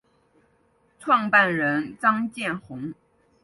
[0.99, 2.91] 创办人张建宏。